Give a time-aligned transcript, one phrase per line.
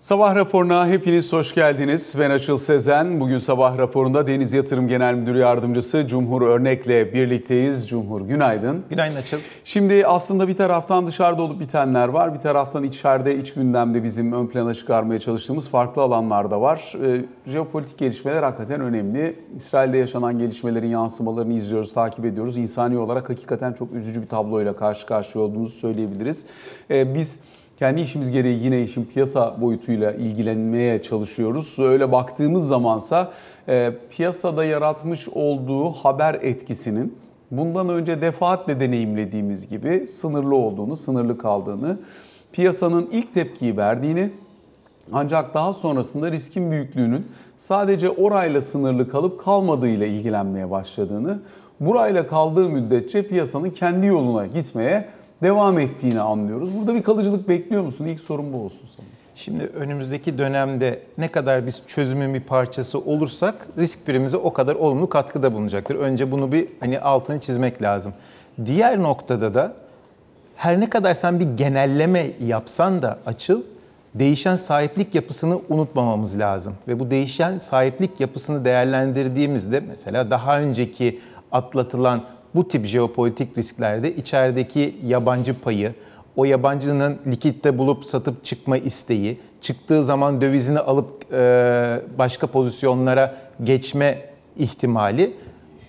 [0.00, 2.14] Sabah raporuna hepiniz hoş geldiniz.
[2.18, 3.20] Ben Açıl Sezen.
[3.20, 7.88] Bugün sabah raporunda Deniz Yatırım Genel Müdürü Yardımcısı Cumhur Örnek'le birlikteyiz.
[7.88, 8.84] Cumhur günaydın.
[8.90, 9.38] Günaydın Açıl.
[9.64, 12.34] Şimdi aslında bir taraftan dışarıda olup bitenler var.
[12.34, 16.94] Bir taraftan içeride, iç gündemde bizim ön plana çıkarmaya çalıştığımız farklı alanlar da var.
[17.04, 19.36] Ee, jeopolitik gelişmeler hakikaten önemli.
[19.56, 22.56] İsrail'de yaşanan gelişmelerin yansımalarını izliyoruz, takip ediyoruz.
[22.56, 26.46] İnsani olarak hakikaten çok üzücü bir tabloyla karşı karşıya olduğumuzu söyleyebiliriz.
[26.90, 27.40] Ee, biz
[27.80, 31.78] kendi işimiz gereği yine işin piyasa boyutuyla ilgilenmeye çalışıyoruz.
[31.78, 33.32] Öyle baktığımız zamansa
[33.68, 37.18] e, piyasada yaratmış olduğu haber etkisinin
[37.50, 41.98] bundan önce defaatle deneyimlediğimiz gibi sınırlı olduğunu, sınırlı kaldığını,
[42.52, 44.30] piyasanın ilk tepkiyi verdiğini
[45.12, 47.26] ancak daha sonrasında riskin büyüklüğünün
[47.56, 51.38] sadece orayla sınırlı kalıp kalmadığıyla ilgilenmeye başladığını,
[51.80, 55.08] burayla kaldığı müddetçe piyasanın kendi yoluna gitmeye
[55.42, 56.76] devam ettiğini anlıyoruz.
[56.78, 58.04] Burada bir kalıcılık bekliyor musun?
[58.04, 59.06] İlk sorun bu olsun sana.
[59.34, 65.08] Şimdi önümüzdeki dönemde ne kadar biz çözümün bir parçası olursak risk birimize o kadar olumlu
[65.08, 65.94] katkıda bulunacaktır.
[65.94, 68.12] Önce bunu bir hani altını çizmek lazım.
[68.66, 69.72] Diğer noktada da
[70.56, 73.62] her ne kadar sen bir genelleme yapsan da açıl
[74.14, 76.74] değişen sahiplik yapısını unutmamamız lazım.
[76.88, 81.20] Ve bu değişen sahiplik yapısını değerlendirdiğimizde mesela daha önceki
[81.52, 82.22] atlatılan
[82.54, 85.94] bu tip jeopolitik risklerde içerideki yabancı payı,
[86.36, 93.34] o yabancının likitte bulup satıp çıkma isteği, çıktığı zaman dövizini alıp e, başka pozisyonlara
[93.64, 94.18] geçme
[94.58, 95.32] ihtimali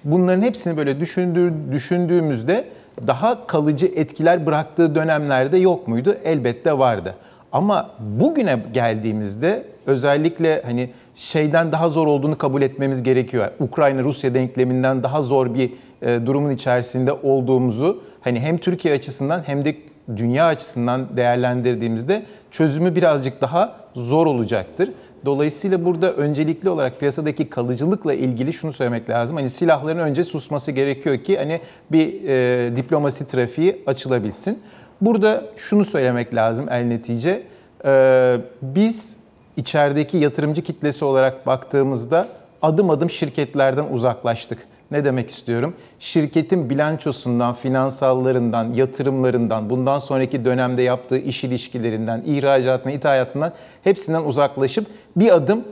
[0.04, 2.66] bunların hepsini böyle düşündüğü, düşündüğümüzde
[3.08, 6.18] daha kalıcı etkiler bıraktığı dönemlerde yok muydu?
[6.24, 7.16] Elbette vardı.
[7.52, 13.48] Ama bugüne geldiğimizde özellikle hani şeyden daha zor olduğunu kabul etmemiz gerekiyor.
[13.60, 15.72] Ukrayna-Rusya denkleminden daha zor bir
[16.02, 19.76] durumun içerisinde olduğumuzu hani hem Türkiye açısından hem de
[20.18, 24.90] dünya açısından değerlendirdiğimizde çözümü birazcık daha zor olacaktır.
[25.26, 29.38] Dolayısıyla burada öncelikli olarak piyasadaki kalıcılıkla ilgili şunu söylemek lazım.
[29.38, 31.62] Hani silahların önce susması gerekiyor ki hani
[31.92, 34.60] bir e, diplomasi trafiği açılabilsin.
[35.02, 37.44] Burada şunu söylemek lazım el netice.
[37.86, 39.18] E, biz
[39.58, 42.28] içerideki yatırımcı kitlesi olarak baktığımızda
[42.62, 44.60] adım adım şirketlerden uzaklaştık.
[44.92, 45.74] Ne demek istiyorum?
[46.00, 53.54] Şirketin bilançosundan, finansallarından, yatırımlarından, bundan sonraki dönemde yaptığı iş ilişkilerinden, ihracatına, ithalatından
[53.84, 54.86] hepsinden uzaklaşıp
[55.16, 55.64] bir adım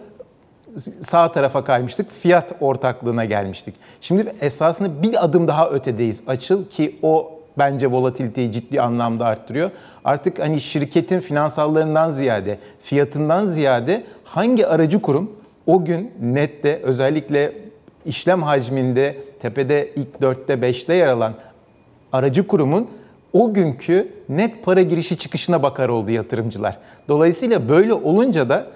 [1.02, 2.12] sağ tarafa kaymıştık.
[2.12, 3.76] Fiyat ortaklığına gelmiştik.
[4.02, 6.24] Şimdi esasında bir adım daha ötedeyiz.
[6.28, 9.72] Açıl ki o bence volatiliteyi ciddi anlamda arttırıyor.
[10.06, 15.32] Artık hani şirketin finansallarından ziyade, fiyatından ziyade hangi aracı kurum
[15.68, 17.69] o gün nette özellikle
[18.06, 21.34] işlem hacminde tepede ilk 4'te 5'te yer alan
[22.12, 22.88] aracı kurumun
[23.34, 26.78] o günkü net para girişi çıkışına bakar oldu yatırımcılar.
[27.08, 28.68] Dolayısıyla böyle olunca da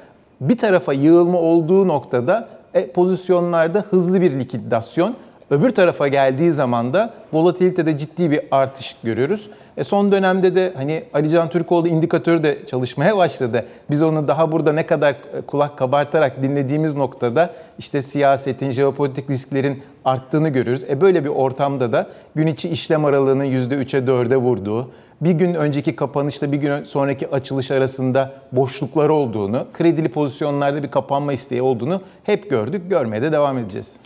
[0.42, 5.16] bir tarafa yığılma olduğu noktada e, pozisyonlarda hızlı bir likidasyon,
[5.54, 9.50] öbür tarafa geldiği zaman da volatilitede ciddi bir artış görüyoruz.
[9.78, 13.66] E son dönemde de hani Alican Türkoğlu indikatörü de çalışmaya başladı.
[13.90, 19.84] Biz onu daha burada ne kadar e, kulak kabartarak dinlediğimiz noktada işte siyasetin, jeopolitik risklerin
[20.06, 20.84] arttığını görüyoruz.
[20.90, 25.96] E böyle bir ortamda da gün içi işlem aralığının %3'e 4'e vurduğu, bir gün önceki
[25.96, 32.50] kapanışla bir gün sonraki açılış arasında boşluklar olduğunu, kredili pozisyonlarda bir kapanma isteği olduğunu hep
[32.50, 34.00] gördük, görmeye de devam edeceğiz.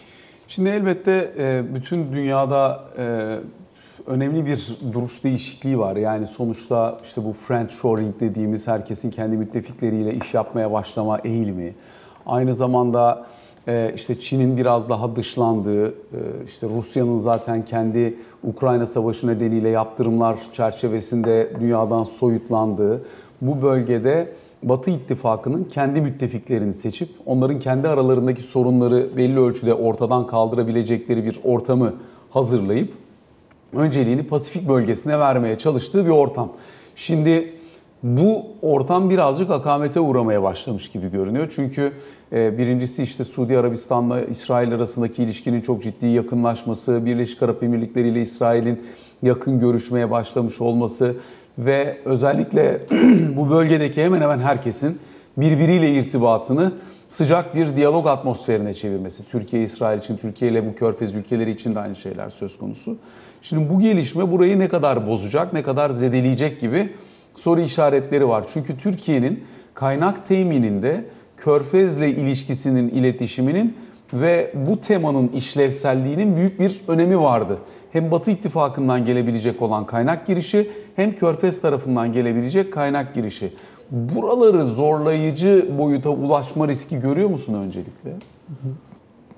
[0.47, 3.37] Şimdi elbette e, bütün dünyada e,
[4.07, 5.95] önemli bir duruş değişikliği var.
[5.95, 11.75] Yani sonuçta işte bu friend shoring dediğimiz herkesin kendi müttefikleriyle iş yapmaya başlama eğilimi.
[12.25, 13.25] Aynı zamanda
[13.67, 15.93] e, işte Çin'in biraz daha dışlandığı,
[16.45, 23.05] işte Rusya'nın zaten kendi Ukrayna Savaşı nedeniyle yaptırımlar çerçevesinde dünyadan soyutlandığı
[23.41, 31.25] bu bölgede Batı ittifakının kendi müttefiklerini seçip onların kendi aralarındaki sorunları belli ölçüde ortadan kaldırabilecekleri
[31.25, 31.93] bir ortamı
[32.29, 32.93] hazırlayıp
[33.73, 36.51] önceliğini Pasifik bölgesine vermeye çalıştığı bir ortam.
[36.95, 37.53] Şimdi
[38.03, 41.51] bu ortam birazcık akamete uğramaya başlamış gibi görünüyor.
[41.55, 41.91] Çünkü
[42.33, 48.21] e, birincisi işte Suudi Arabistan'la İsrail arasındaki ilişkinin çok ciddi yakınlaşması, Birleşik Arap Emirlikleri ile
[48.21, 48.81] İsrail'in
[49.21, 51.15] yakın görüşmeye başlamış olması
[51.57, 52.81] ve özellikle
[53.35, 54.99] bu bölgedeki hemen hemen herkesin
[55.37, 56.71] birbiriyle irtibatını
[57.07, 59.29] sıcak bir diyalog atmosferine çevirmesi.
[59.29, 62.97] Türkiye, İsrail için, Türkiye ile bu körfez ülkeleri için de aynı şeyler söz konusu.
[63.41, 66.89] Şimdi bu gelişme burayı ne kadar bozacak, ne kadar zedeleyecek gibi
[67.35, 68.45] soru işaretleri var.
[68.53, 69.43] Çünkü Türkiye'nin
[69.73, 71.05] kaynak temininde
[71.37, 73.77] körfezle ilişkisinin iletişiminin
[74.13, 77.57] ve bu temanın işlevselliğinin büyük bir önemi vardı.
[77.91, 83.53] Hem Batı ittifakından gelebilecek olan kaynak girişi hem Körfez tarafından gelebilecek kaynak girişi.
[83.91, 88.11] Buraları zorlayıcı boyuta ulaşma riski görüyor musun öncelikle?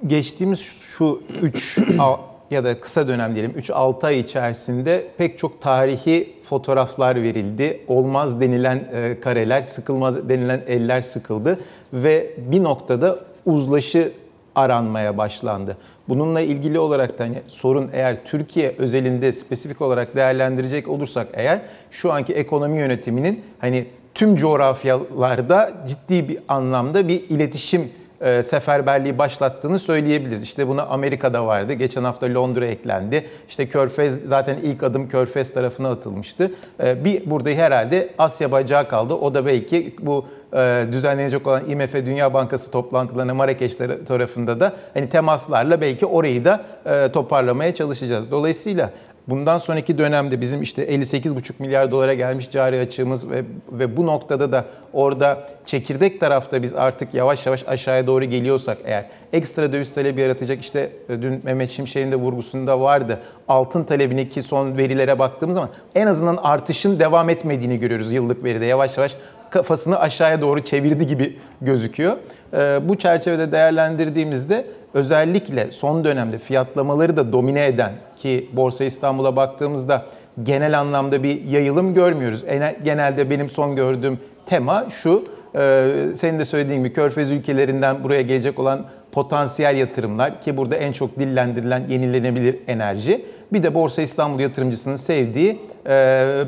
[0.08, 1.80] geçtiğimiz şu 3
[2.52, 7.82] ya da kısa dönem diyelim 3-6 ay içerisinde pek çok tarihi fotoğraflar verildi.
[7.88, 11.60] Olmaz denilen e, kareler, sıkılmaz denilen eller sıkıldı
[11.94, 14.12] ve bir noktada uzlaşı
[14.60, 15.78] aranmaya başlandı.
[16.10, 21.62] Bununla ilgili olarak da hani sorun eğer Türkiye özelinde spesifik olarak değerlendirecek olursak eğer
[21.92, 23.86] şu anki ekonomi yönetiminin hani
[24.16, 27.90] tüm coğrafyalarda ciddi bir anlamda bir iletişim
[28.22, 30.44] e, seferberliği başlattığını söyleyebiliriz.
[30.44, 31.74] İşte buna Amerika'da vardı.
[31.74, 33.28] Geçen hafta Londra eklendi.
[33.50, 36.52] İşte Körfez zaten ilk adım Körfez tarafına atılmıştı.
[36.84, 39.14] E, bir burada herhalde Asya bacağı kaldı.
[39.14, 43.76] O da belki bu e, düzenlenecek olan IMF Dünya Bankası toplantılarına Marrakeş
[44.08, 48.32] tarafında da hani temaslarla belki orayı da e, toparlamaya çalışacağız.
[48.32, 48.90] Dolayısıyla
[49.30, 54.52] Bundan sonraki dönemde bizim işte 58,5 milyar dolara gelmiş cari açığımız ve, ve bu noktada
[54.52, 60.22] da orada çekirdek tarafta biz artık yavaş yavaş aşağıya doğru geliyorsak eğer ekstra döviz talebi
[60.22, 63.20] yaratacak işte e, dün Mehmet Şimşek'in de vurgusunda vardı.
[63.48, 68.66] Altın talebindeki son verilere baktığımız zaman en azından artışın devam etmediğini görüyoruz yıllık veride.
[68.66, 69.16] Yavaş yavaş
[69.50, 72.18] kafasını aşağıya doğru çevirdi gibi gözüküyor.
[72.54, 80.06] E, bu çerçevede değerlendirdiğimizde özellikle son dönemde fiyatlamaları da domine eden ki Borsa İstanbul'a baktığımızda
[80.44, 82.46] genel anlamda bir yayılım görmüyoruz.
[82.84, 85.24] Genelde benim son gördüğüm tema şu,
[85.56, 85.86] e,
[86.16, 91.20] senin de söylediğin gibi Körfez ülkelerinden buraya gelecek olan potansiyel yatırımlar ki burada en çok
[91.20, 93.26] dillendirilen yenilenebilir enerji.
[93.54, 95.90] Bir de Borsa İstanbul yatırımcısının sevdiği e,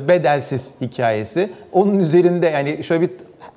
[0.08, 1.50] bedelsiz hikayesi.
[1.72, 3.10] Onun üzerinde yani şöyle bir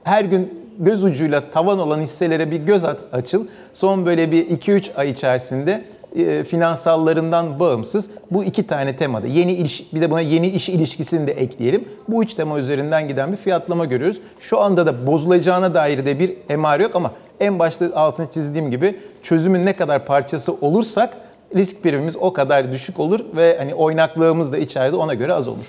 [0.04, 3.48] her gün göz ucuyla tavan olan hisselere bir göz at, açıl.
[3.74, 5.86] Son böyle bir 2-3 ay içerisinde
[6.16, 11.28] e, finansallarından bağımsız bu iki tane temada yeni iş bir de buna yeni iş ilişkisini
[11.28, 11.88] de ekleyelim.
[12.08, 14.20] Bu üç tema üzerinden giden bir fiyatlama görüyoruz.
[14.40, 19.00] Şu anda da bozulacağına dair de bir emare yok ama en başta altını çizdiğim gibi
[19.24, 21.18] çözümün ne kadar parçası olursak
[21.56, 25.66] risk primimiz o kadar düşük olur ve hani oynaklığımız da içeride ona göre az olur.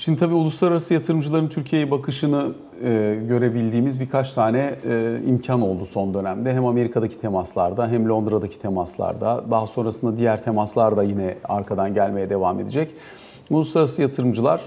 [0.00, 2.52] Şimdi tabii uluslararası yatırımcıların Türkiye'ye bakışını
[2.84, 6.54] e, görebildiğimiz birkaç tane e, imkan oldu son dönemde.
[6.54, 9.44] Hem Amerika'daki temaslarda hem Londra'daki temaslarda.
[9.50, 12.94] Daha sonrasında diğer temaslar da yine arkadan gelmeye devam edecek.
[13.50, 14.62] Uluslararası yatırımcılar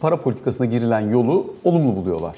[0.00, 2.36] para politikasına girilen yolu olumlu buluyorlar.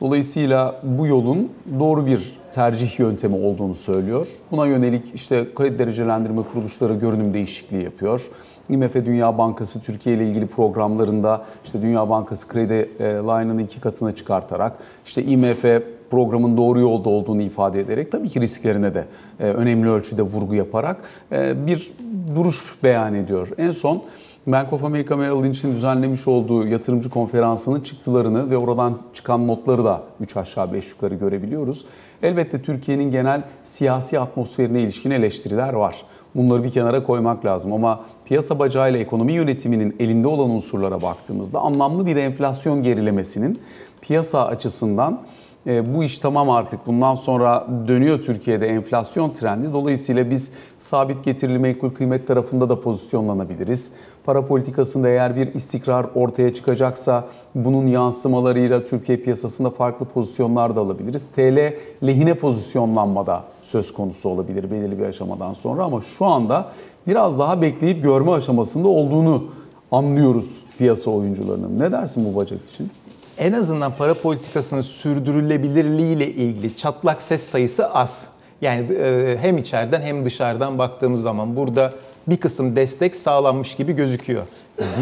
[0.00, 4.26] Dolayısıyla bu yolun doğru bir tercih yöntemi olduğunu söylüyor.
[4.50, 8.30] Buna yönelik işte kredi derecelendirme kuruluşları görünüm değişikliği yapıyor.
[8.68, 14.14] IMF Dünya Bankası Türkiye ile ilgili programlarında işte Dünya Bankası kredi e, line'ını iki katına
[14.14, 14.72] çıkartarak
[15.06, 15.64] işte IMF
[16.10, 19.04] programın doğru yolda olduğunu ifade ederek tabii ki risklerine de
[19.40, 21.02] e, önemli ölçüde vurgu yaparak
[21.32, 21.92] e, bir
[22.36, 23.48] duruş beyan ediyor.
[23.58, 24.02] En son
[24.46, 30.02] Bank of America Merrill Lynch'in düzenlemiş olduğu yatırımcı konferansının çıktılarını ve oradan çıkan notları da
[30.20, 31.84] 3 aşağı 5 yukarı görebiliyoruz.
[32.22, 35.96] Elbette Türkiye'nin genel siyasi atmosferine ilişkin eleştiriler var.
[36.36, 37.72] Bunları bir kenara koymak lazım.
[37.72, 43.60] Ama piyasa bacağıyla ekonomi yönetiminin elinde olan unsurlara baktığımızda anlamlı bir enflasyon gerilemesinin
[44.00, 45.20] piyasa açısından
[45.66, 49.72] bu iş tamam artık bundan sonra dönüyor Türkiye'de enflasyon trendi.
[49.72, 53.92] Dolayısıyla biz sabit getirili menkul kıymet tarafında da pozisyonlanabiliriz.
[54.24, 57.24] Para politikasında eğer bir istikrar ortaya çıkacaksa
[57.54, 61.26] bunun yansımalarıyla Türkiye piyasasında farklı pozisyonlar da alabiliriz.
[61.26, 61.74] TL
[62.06, 66.68] lehine pozisyonlanmada söz konusu olabilir belirli bir aşamadan sonra ama şu anda
[67.06, 69.44] biraz daha bekleyip görme aşamasında olduğunu
[69.92, 71.78] anlıyoruz piyasa oyuncularının.
[71.78, 72.90] Ne dersin bu bacak için?
[73.38, 78.28] En azından para politikasının sürdürülebilirliği ile ilgili çatlak ses sayısı az.
[78.60, 81.92] Yani e, hem içeriden hem dışarıdan baktığımız zaman burada
[82.26, 84.42] bir kısım destek sağlanmış gibi gözüküyor.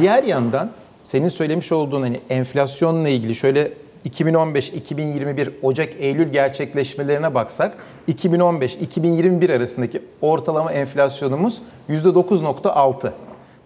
[0.00, 0.71] Diğer yandan
[1.03, 3.73] senin söylemiş olduğun hani enflasyonla ilgili şöyle
[4.11, 7.76] 2015-2021 Ocak-Eylül gerçekleşmelerine baksak
[8.09, 13.11] 2015-2021 arasındaki ortalama enflasyonumuz %9.6.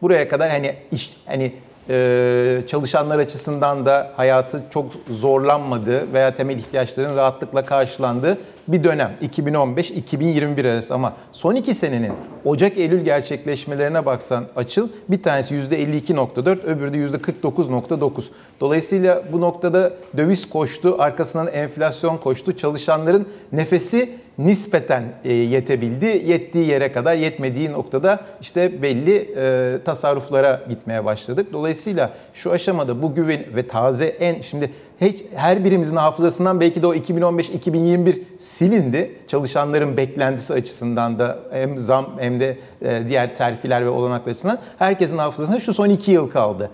[0.03, 1.53] Buraya kadar hani iş hani
[1.90, 8.38] ee, çalışanlar açısından da hayatı çok zorlanmadığı veya temel ihtiyaçların rahatlıkla karşılandığı
[8.69, 12.13] bir dönem 2015-2021 arası ama son iki senenin
[12.45, 18.25] Ocak-Eylül gerçekleşmelerine baksan açıl bir tanesi %52.4 öbürü de %49.9.
[18.61, 24.09] Dolayısıyla bu noktada döviz koştu arkasından enflasyon koştu çalışanların nefesi
[24.39, 26.23] nispeten e, yetebildi.
[26.27, 31.49] Yettiği yere kadar yetmediği noktada işte belli e, tasarruflara gitmeye başladık.
[31.53, 36.87] Dolayısıyla şu aşamada bu güven ve taze en şimdi hiç, her birimizin hafızasından belki de
[36.87, 39.12] o 2015-2021 silindi.
[39.26, 45.19] Çalışanların beklentisi açısından da hem zam hem de e, diğer terfiler ve olanaklar açısından herkesin
[45.19, 46.71] hafızasında şu son iki yıl kaldı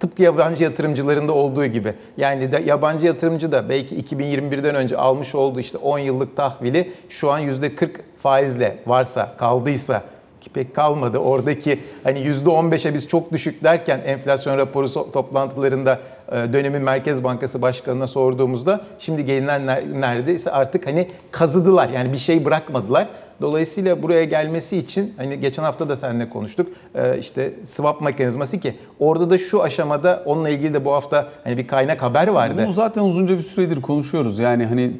[0.00, 1.94] tıpkı yabancı yatırımcılarında olduğu gibi.
[2.16, 7.30] Yani de yabancı yatırımcı da belki 2021'den önce almış olduğu işte 10 yıllık tahvili şu
[7.30, 7.90] an %40
[8.22, 10.02] faizle varsa kaldıysa
[10.40, 11.18] ki pek kalmadı.
[11.18, 15.98] Oradaki hani %15'e biz çok düşük derken enflasyon raporu toplantılarında
[16.32, 21.88] dönemin Merkez Bankası Başkanı'na sorduğumuzda şimdi gelinen ner- neredeyse artık hani kazıdılar.
[21.88, 23.08] Yani bir şey bırakmadılar.
[23.40, 26.68] Dolayısıyla buraya gelmesi için hani geçen hafta da seninle konuştuk.
[26.94, 31.56] e, işte swap mekanizması ki orada da şu aşamada onunla ilgili de bu hafta hani
[31.56, 32.62] bir kaynak haber vardı.
[32.64, 34.38] Bunu zaten uzunca bir süredir konuşuyoruz.
[34.38, 34.92] Yani hani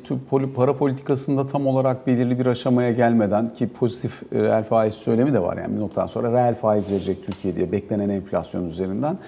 [0.56, 5.42] para politikasında tam olarak belirli bir aşamaya gelmeden ki pozitif e, reel faiz söylemi de
[5.42, 5.56] var.
[5.56, 9.18] Yani bir noktadan sonra reel faiz verecek Türkiye diye beklenen enflasyon üzerinden.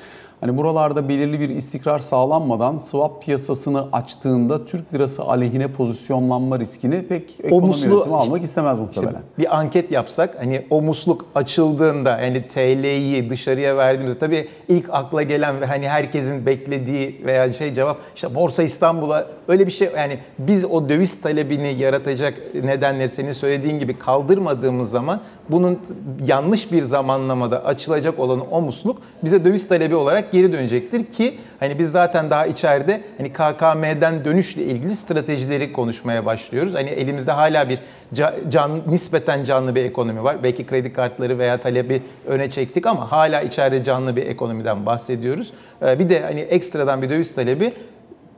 [0.40, 7.34] Hani buralarda belirli bir istikrar sağlanmadan swap piyasasını açtığında Türk lirası aleyhine pozisyonlanma riskini pek
[7.42, 9.22] ekonomi yönetimi işte- almak istemez İşte muhtemelen.
[9.38, 15.60] bir anket yapsak hani o musluk açıldığında yani TL'yi dışarıya verdiğimizde tabii ilk akla gelen
[15.60, 20.64] ve hani herkesin beklediği veya şey cevap işte Borsa İstanbul'a öyle bir şey yani biz
[20.64, 25.78] o döviz talebini yaratacak nedenleri senin söylediğin gibi kaldırmadığımız zaman bunun
[26.26, 31.78] yanlış bir zamanlamada açılacak olan o musluk bize döviz talebi olarak geri dönecektir ki hani
[31.78, 36.74] biz zaten daha içeride hani KKM'den dönüşle ilgili stratejileri konuşmaya başlıyoruz.
[36.74, 37.78] Hani elimizde hala bir
[38.14, 40.36] ca- can, nispeten canlı bir ekonomi var.
[40.42, 45.52] Belki kredi kartları veya talebi öne çektik ama hala içeride canlı bir ekonomiden bahsediyoruz.
[45.82, 47.72] Ee, Bir de hani ekstradan bir döviz talebi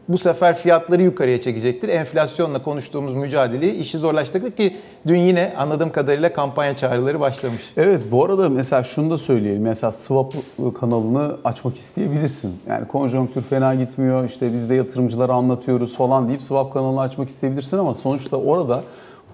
[0.08, 1.88] bu sefer fiyatları yukarıya çekecektir.
[1.88, 7.72] Enflasyonla konuştuğumuz mücadeleyi işi zorlaştırdık ki dün yine anladığım kadarıyla kampanya çağrıları başlamış.
[7.76, 9.62] Evet bu arada mesela şunu da söyleyelim.
[9.62, 10.34] Mesela swap
[10.80, 12.52] kanalını açmak isteyebilirsin.
[12.68, 17.78] Yani konjonktür fena gitmiyor işte biz de yatırımcılara anlatıyoruz falan deyip swap kanalını açmak isteyebilirsin
[17.78, 18.82] ama sonuçta orada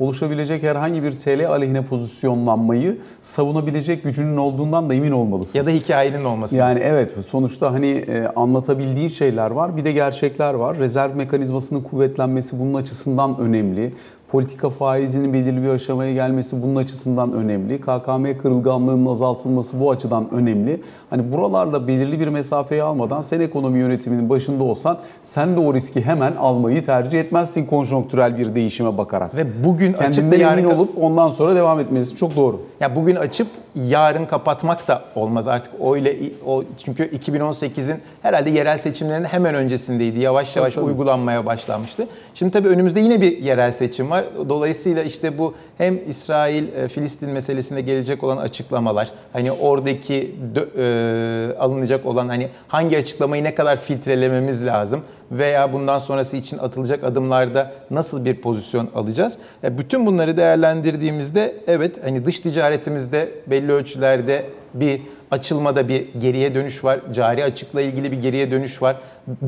[0.00, 5.58] oluşabilecek herhangi bir TL aleyhine pozisyonlanmayı savunabilecek gücünün olduğundan da emin olmalısın.
[5.58, 6.56] Ya da hikayenin olması.
[6.56, 10.78] Yani evet sonuçta hani e, anlatabildiği şeyler var bir de gerçekler var.
[10.78, 13.92] Rezerv mekanizmasının kuvvetlenmesi bunun açısından önemli.
[14.32, 17.80] Politika faizinin belirli bir aşamaya gelmesi bunun açısından önemli.
[17.80, 20.80] KKM kırılganlığının azaltılması bu açıdan önemli.
[21.10, 26.02] Hani buralarda belirli bir mesafeyi almadan sen ekonomi yönetiminin başında olsan sen de o riski
[26.02, 29.34] hemen almayı tercih etmezsin konjonktürel bir değişime bakarak.
[29.34, 32.60] Ve bugün açıp Kendinden yarın emin olup ondan sonra devam etmesi çok doğru.
[32.80, 39.24] Ya bugün açıp yarın kapatmak da olmaz artık öyle o çünkü 2018'in herhalde yerel seçimlerin
[39.24, 40.20] hemen öncesindeydi.
[40.20, 40.84] Yavaş yavaş tabii.
[40.84, 42.06] uygulanmaya başlanmıştı.
[42.34, 44.22] Şimdi tabii önümüzde yine bir yerel seçim var.
[44.49, 50.35] Dolayısıyla işte bu hem İsrail e, Filistin meselesinde gelecek olan açıklamalar, hani oradaki
[50.76, 57.05] e, alınacak olan hani hangi açıklamayı ne kadar filtrelememiz lazım veya bundan sonrası için atılacak
[57.05, 59.38] adımlarda nasıl bir pozisyon alacağız?
[59.64, 65.00] E, bütün bunları değerlendirdiğimizde evet hani dış ticaretimizde belli ölçülerde bir
[65.31, 67.00] açılmada bir geriye dönüş var.
[67.12, 68.97] Cari açıkla ilgili bir geriye dönüş var.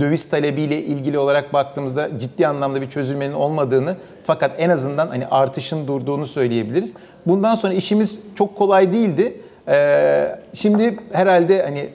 [0.00, 5.87] Döviz talebiyle ilgili olarak baktığımızda ciddi anlamda bir çözülmenin olmadığını fakat en azından hani artışın
[5.87, 6.95] durduğunu söyleyebiliriz.
[7.26, 9.40] Bundan sonra işimiz çok kolay değildi.
[9.69, 11.88] Ee, şimdi herhalde hani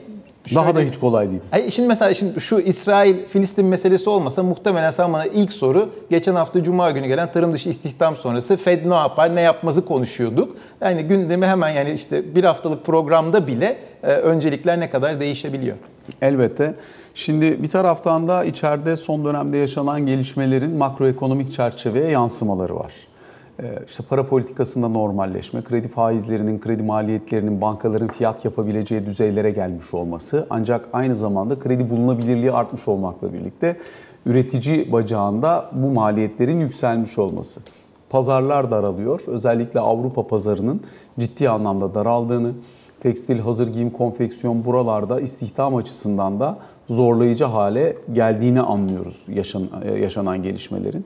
[0.54, 1.40] Daha da şöyle- hiç kolay değil.
[1.52, 6.62] Ay şimdi mesela şimdi şu İsrail-Filistin meselesi olmasa muhtemelen sen bana ilk soru geçen hafta
[6.62, 10.56] Cuma günü gelen tarım dışı istihdam sonrası Fed ne yapar ne yapmazı konuşuyorduk.
[10.80, 15.76] Yani gündemi hemen yani işte bir haftalık programda bile e, öncelikler ne kadar değişebiliyor.
[16.22, 16.74] Elbette.
[17.14, 22.92] Şimdi bir taraftan da içeride son dönemde yaşanan gelişmelerin makroekonomik çerçeveye yansımaları var.
[23.62, 30.46] Ee, İşte para politikasında normalleşme, kredi faizlerinin, kredi maliyetlerinin bankaların fiyat yapabileceği düzeylere gelmiş olması
[30.50, 33.76] ancak aynı zamanda kredi bulunabilirliği artmış olmakla birlikte
[34.26, 37.60] üretici bacağında bu maliyetlerin yükselmiş olması.
[38.10, 39.20] Pazarlar daralıyor.
[39.26, 40.80] Özellikle Avrupa pazarının
[41.18, 42.52] ciddi anlamda daraldığını,
[43.00, 49.62] tekstil, hazır giyim, konfeksiyon buralarda istihdam açısından da zorlayıcı hale geldiğini anlıyoruz yaşan,
[50.00, 51.04] yaşanan gelişmelerin.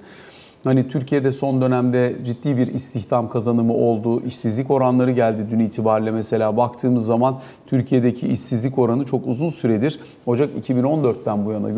[0.64, 4.22] Hani Türkiye'de son dönemde ciddi bir istihdam kazanımı oldu.
[4.26, 10.68] İşsizlik oranları geldi dün itibariyle mesela baktığımız zaman Türkiye'deki işsizlik oranı çok uzun süredir Ocak
[10.68, 11.70] 2014'ten bu yana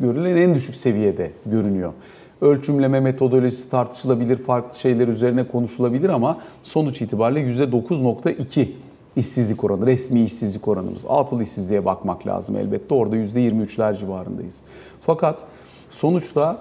[0.00, 1.92] görülen en düşük seviyede görünüyor.
[2.40, 8.68] Ölçümleme metodolojisi tartışılabilir, farklı şeyler üzerine konuşulabilir ama sonuç itibariyle %9.2
[9.16, 11.06] işsizlik oranı, resmi işsizlik oranımız.
[11.06, 12.94] Altılı işsizliğe bakmak lazım elbette.
[12.94, 14.60] Orada %23'ler civarındayız.
[15.00, 15.42] Fakat
[15.90, 16.58] sonuçta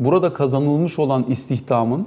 [0.00, 2.06] burada kazanılmış olan istihdamın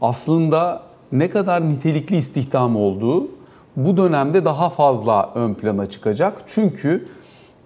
[0.00, 0.82] aslında
[1.12, 3.28] ne kadar nitelikli istihdam olduğu
[3.76, 6.42] bu dönemde daha fazla ön plana çıkacak.
[6.46, 7.08] Çünkü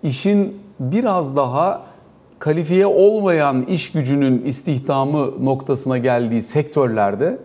[0.03, 1.83] işin biraz daha
[2.39, 7.39] kalifiye olmayan iş gücünün istihdamı noktasına geldiği sektörlerde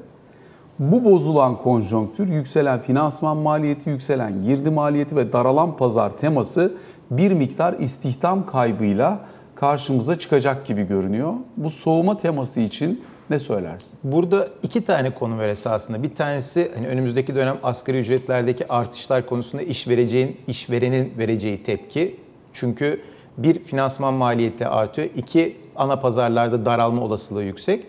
[0.79, 6.74] bu bozulan konjonktür, yükselen finansman maliyeti, yükselen girdi maliyeti ve daralan pazar teması
[7.12, 9.19] bir miktar istihdam kaybıyla
[9.60, 11.34] karşımıza çıkacak gibi görünüyor.
[11.58, 14.00] Bu soğuma teması için ne söylersin?
[14.04, 16.04] Burada iki tane konu var esasında.
[16.04, 22.16] Bir tanesi hani önümüzdeki dönem asgari ücretlerdeki artışlar konusunda iş vereceğin, işverenin vereceği tepki.
[22.54, 23.01] Çünkü
[23.38, 25.10] bir finansman maliyeti artıyor.
[25.16, 27.86] iki ana pazarlarda daralma olasılığı yüksek.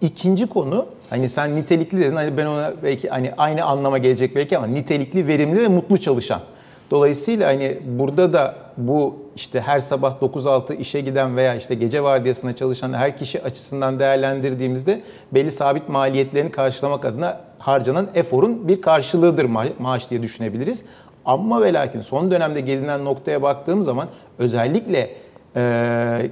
[0.00, 4.58] İkinci konu hani sen nitelikli dedin hani ben ona belki hani aynı anlama gelecek belki
[4.58, 6.40] ama nitelikli, verimli ve mutlu çalışan.
[6.90, 12.56] Dolayısıyla hani burada da bu işte her sabah 9-6 işe giden veya işte gece vardiyasında
[12.56, 15.02] çalışan her kişi açısından değerlendirdiğimizde
[15.32, 20.84] belli sabit maliyetlerini karşılamak adına harcanan eforun bir karşılığıdır ma- maaş diye düşünebiliriz.
[21.24, 25.10] Ama ve lakin son dönemde gelinen noktaya baktığım zaman özellikle
[25.56, 26.30] e,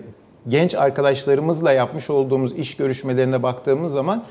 [0.48, 4.24] genç arkadaşlarımızla yapmış olduğumuz iş görüşmelerine baktığımız zaman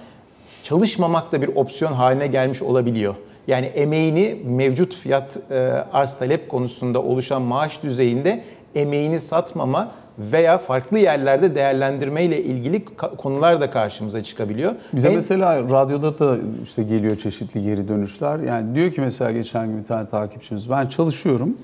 [0.64, 3.16] çalışmamak da bir opsiyon haline gelmiş olabiliyor.
[3.48, 5.60] Yani emeğini mevcut fiyat e,
[5.94, 8.44] arz talep konusunda oluşan maaş düzeyinde
[8.76, 12.86] emeğini satmama veya farklı yerlerde değerlendirme ile ilgili
[13.18, 14.74] konular da karşımıza çıkabiliyor.
[14.94, 18.40] Bize En- mesela radyoda da işte geliyor çeşitli geri dönüşler.
[18.40, 21.58] Yani diyor ki mesela geçen gün bir tane takipçimiz ben çalışıyorum.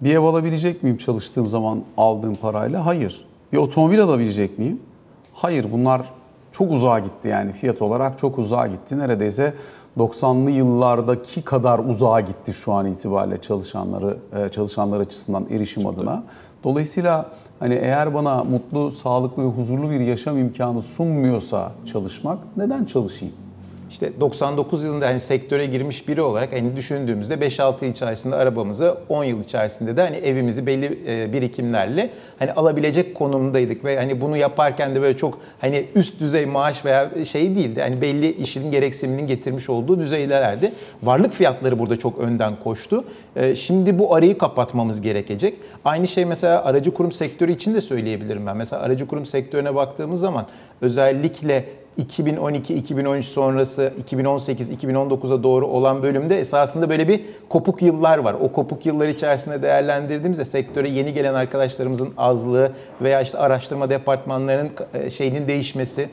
[0.00, 2.86] Bir ev alabilecek miyim çalıştığım zaman aldığım parayla?
[2.86, 3.24] Hayır.
[3.52, 4.80] Bir otomobil alabilecek miyim?
[5.32, 5.66] Hayır.
[5.72, 6.02] Bunlar
[6.52, 8.98] çok uzağa gitti yani fiyat olarak çok uzağa gitti.
[8.98, 9.54] Neredeyse
[9.98, 16.22] 90'lı yıllardaki kadar uzağa gitti şu an itibariyle çalışanları e, çalışanlar açısından erişim adına.
[16.64, 23.34] Dolayısıyla hani eğer bana mutlu, sağlıklı ve huzurlu bir yaşam imkanı sunmuyorsa çalışmak neden çalışayım?
[23.90, 29.24] İşte 99 yılında hani sektöre girmiş biri olarak hani düşündüğümüzde 5-6 yıl içerisinde arabamızı 10
[29.24, 34.94] yıl içerisinde de hani evimizi belli e, birikimlerle hani alabilecek konumdaydık ve hani bunu yaparken
[34.94, 37.82] de böyle çok hani üst düzey maaş veya şey değildi.
[37.82, 40.72] Hani belli işin gereksiniminin getirmiş olduğu düzeylerdi.
[41.02, 43.04] Varlık fiyatları burada çok önden koştu.
[43.36, 45.54] E, Şimdi bu arayı kapatmamız gerekecek.
[45.84, 48.56] Aynı şey mesela aracı kurum sektörü için de söyleyebilirim ben.
[48.56, 50.46] Mesela aracı kurum sektörüne baktığımız zaman
[50.82, 51.64] özellikle
[51.98, 58.34] 2012-2013 sonrası 2018-2019'a doğru olan bölümde esasında böyle bir kopuk yıllar var.
[58.40, 65.10] O kopuk yıllar içerisinde değerlendirdiğimizde sektöre yeni gelen arkadaşlarımızın azlığı veya işte araştırma departmanlarının e,
[65.10, 66.08] şeyinin değişmesi,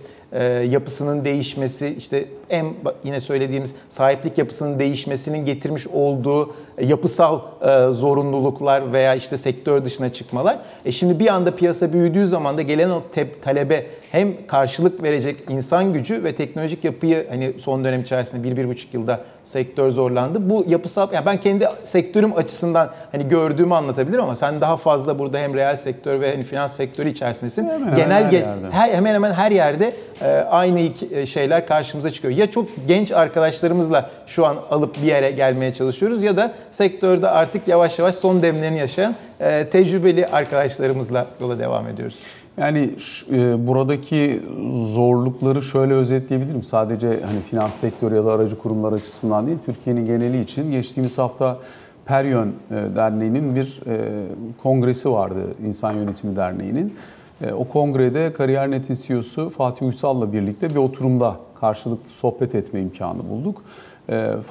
[0.71, 2.65] yapısının değişmesi, işte en
[3.03, 10.09] yine söylediğimiz sahiplik yapısının değişmesinin getirmiş olduğu e, yapısal e, zorunluluklar veya işte sektör dışına
[10.09, 10.59] çıkmalar.
[10.85, 13.01] E şimdi bir anda piyasa büyüdüğü zaman da gelen o
[13.41, 18.67] talebe hem karşılık verecek insan gücü ve teknolojik yapıyı hani son dönem içerisinde bir, bir
[18.67, 20.49] buçuk yılda sektör zorlandı.
[20.49, 25.37] Bu yapısal, yani ben kendi sektörüm açısından hani gördüğümü anlatabilirim ama sen daha fazla burada
[25.37, 27.63] hem reel sektör ve hani finans sektörü içerisindesin.
[27.63, 28.69] Hemen hemen Genel her ge- yerde.
[28.71, 32.33] her, hemen hemen her yerde e, aynı iki- e, şeyler karşımıza çıkıyor.
[32.33, 37.67] Ya çok genç arkadaşlarımızla şu an alıp bir yere gelmeye çalışıyoruz ya da sektörde artık
[37.67, 42.15] yavaş yavaş son demlerini yaşayan e, tecrübeli arkadaşlarımızla yola devam ediyoruz.
[42.57, 42.89] Yani
[43.31, 44.41] e, buradaki
[44.73, 46.63] zorlukları şöyle özetleyebilirim.
[46.63, 51.59] Sadece hani finans sektörü ya da aracı kurumlar açısından değil, Türkiye'nin geneli için geçtiğimiz hafta
[52.05, 54.25] Peryon e, Derneği'nin bir e,
[54.63, 56.95] kongresi vardı, İnsan Yönetimi Derneği'nin.
[57.41, 63.61] E, o kongrede Kariyer.net CEO'su Fatih Uysal'la birlikte bir oturumda karşılıklı sohbet etme imkanı bulduk.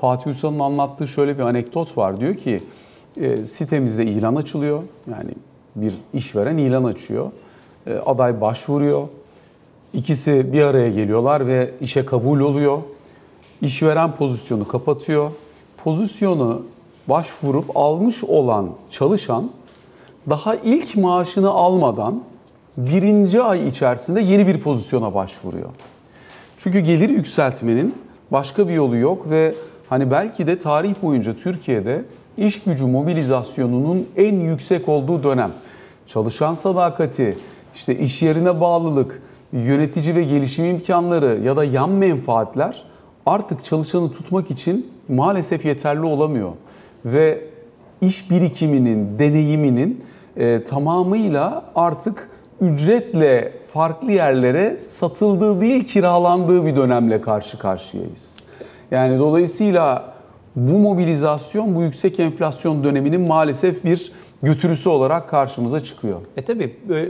[0.01, 2.21] Fatih Uysal'ın anlattığı şöyle bir anekdot var.
[2.21, 2.63] Diyor ki
[3.45, 4.83] sitemizde ilan açılıyor.
[5.11, 5.31] Yani
[5.77, 7.31] bir işveren ilan açıyor.
[7.87, 9.09] E, aday başvuruyor.
[9.93, 12.79] İkisi bir araya geliyorlar ve işe kabul oluyor.
[13.63, 15.33] İşveren pozisyonu kapatıyor.
[15.85, 16.63] Pozisyonu
[17.09, 19.51] başvurup almış olan çalışan
[20.31, 22.23] daha ilk maaşını almadan
[22.77, 25.69] birinci ay içerisinde yeni bir pozisyona başvuruyor.
[26.59, 27.95] Çünkü gelir yükseltmenin
[28.31, 29.55] başka bir yolu yok ve
[29.89, 32.05] hani belki de tarih boyunca Türkiye'de
[32.37, 35.53] iş gücü mobilizasyonunun en yüksek olduğu dönem.
[36.07, 37.39] Çalışan sadakati,
[37.75, 42.85] işte iş yerine bağlılık, yönetici ve gelişim imkanları ya da yan menfaatler
[43.27, 46.53] artık çalışanı tutmak için maalesef yeterli olamıyor.
[47.05, 47.45] Ve
[48.01, 50.05] iş birikiminin, deneyiminin
[50.37, 58.37] e, tamamıyla artık ücretle farklı yerlere satıldığı değil kiralandığı bir dönemle karşı karşıyayız.
[58.91, 60.15] Yani dolayısıyla
[60.57, 66.21] bu mobilizasyon bu yüksek enflasyon döneminin maalesef bir götürüsü olarak karşımıza çıkıyor.
[66.37, 67.09] E tabii e,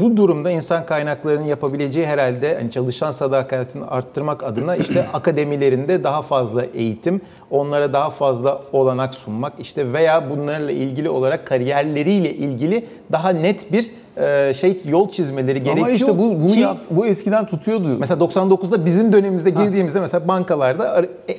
[0.00, 6.64] bu durumda insan kaynaklarının yapabileceği herhalde hani çalışan sadakatini arttırmak adına işte akademilerinde daha fazla
[6.64, 13.72] eğitim, onlara daha fazla olanak sunmak işte veya bunlarla ilgili olarak kariyerleriyle ilgili daha net
[13.72, 15.86] bir e, şey yol çizmeleri gerekiyor.
[15.86, 17.96] Ama işte bu bunu ki- bu eskiden tutuyordu.
[17.98, 21.36] Mesela 99'da bizim dönemimizde girdiğimizde mesela bankalarda ar- e,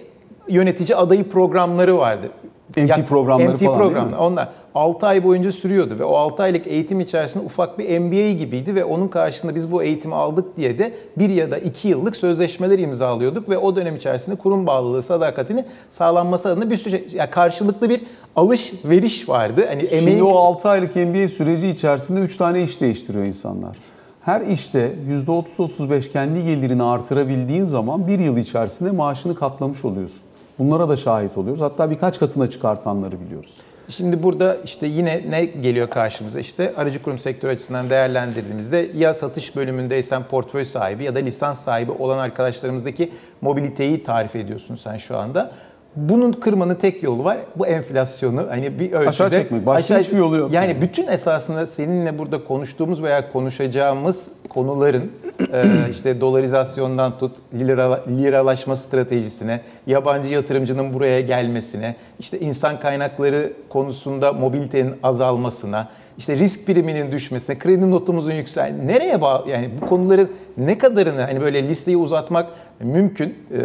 [0.48, 2.28] yönetici adayı programları vardı.
[2.78, 4.18] MT programları MT falan değil programlar.
[4.18, 4.24] mi?
[4.24, 8.76] Onlar 6 ay boyunca sürüyordu ve o 6 aylık eğitim içerisinde ufak bir MBA gibiydi
[8.76, 12.80] ve onun karşılığında biz bu eğitimi aldık diye de bir ya da iki yıllık sözleşmeler
[12.80, 17.90] imzalıyorduk ve o dönem içerisinde kurum bağlılığı, sadakatini sağlanması adına bir sürü şey, yani karşılıklı
[17.90, 18.02] bir
[18.36, 19.66] alış veriş vardı.
[19.68, 23.78] Hani Şimdi emeğin o 6 aylık MBA süreci içerisinde 3 tane iş değiştiriyor insanlar.
[24.22, 24.92] Her işte
[25.28, 30.22] %30-35 kendi gelirini artırabildiğin zaman bir yıl içerisinde maaşını katlamış oluyorsun.
[30.60, 31.62] Bunlara da şahit oluyoruz.
[31.62, 33.54] Hatta birkaç katına çıkartanları biliyoruz.
[33.90, 36.40] Şimdi burada işte yine ne geliyor karşımıza?
[36.40, 41.92] İşte aracı kurum sektörü açısından değerlendirdiğimizde ya satış bölümündeysen portföy sahibi ya da lisans sahibi
[41.92, 45.52] olan arkadaşlarımızdaki mobiliteyi tarif ediyorsun sen şu anda.
[45.96, 47.38] Bunun kırmanın tek yolu var.
[47.56, 49.66] Bu enflasyonu hani bir ölçüde Aşağı çekmek.
[49.66, 50.54] Başka hiçbir yolu yok.
[50.54, 55.12] Yani bütün esasında seninle burada konuştuğumuz veya konuşacağımız konuların
[55.54, 64.34] e, işte dolarizasyondan tut lira, liralaşma stratejisine, yabancı yatırımcının buraya gelmesine, işte insan kaynakları konusunda
[64.34, 70.78] mobilitenin azalmasına, işte risk priminin düşmesine, kredi notumuzun yüksel nereye bağlı yani bu konuların ne
[70.78, 73.30] kadarını hani böyle listeyi uzatmak mümkün.
[73.30, 73.60] E,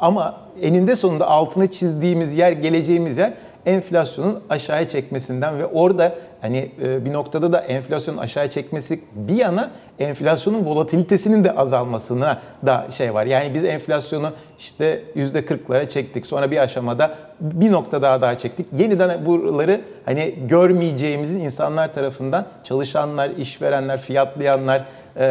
[0.00, 3.32] ama eninde sonunda altını çizdiğimiz yer, geleceğimiz yer
[3.66, 9.70] enflasyonun aşağıya çekmesinden ve orada hani e, bir noktada da enflasyonun aşağıya çekmesi bir yana
[9.98, 13.26] enflasyonun volatilitesinin de azalmasına da şey var.
[13.26, 16.26] Yani biz enflasyonu işte %40'lara çektik.
[16.26, 18.66] Sonra bir aşamada bir nokta daha daha çektik.
[18.76, 24.84] Yeniden buraları hani görmeyeceğimizin insanlar tarafından çalışanlar, işverenler, fiyatlayanlar
[25.16, 25.26] e,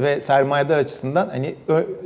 [0.00, 1.54] ve sermayedar açısından hani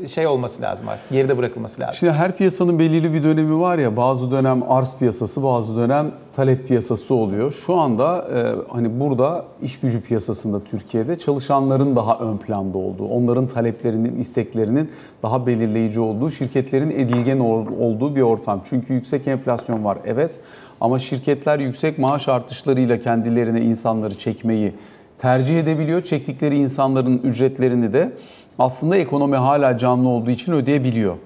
[0.09, 1.11] şey olması lazım artık.
[1.11, 1.95] Geride bırakılması lazım.
[1.95, 6.69] Şimdi her piyasanın belirli bir dönemi var ya bazı dönem arz piyasası bazı dönem talep
[6.69, 7.53] piyasası oluyor.
[7.67, 13.47] Şu anda e, hani burada iş gücü piyasasında Türkiye'de çalışanların daha ön planda olduğu, onların
[13.47, 14.91] taleplerinin, isteklerinin
[15.23, 18.61] daha belirleyici olduğu, şirketlerin edilgen ol- olduğu bir ortam.
[18.71, 20.39] Çünkü yüksek enflasyon var evet
[20.81, 24.73] ama şirketler yüksek maaş artışlarıyla kendilerine insanları çekmeyi
[25.21, 26.03] tercih edebiliyor.
[26.03, 28.13] Çektikleri insanların ücretlerini de
[28.59, 31.17] aslında ekonomi hala canlı olduğu için ödeyebiliyor.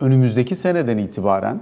[0.00, 1.60] Önümüzdeki seneden itibaren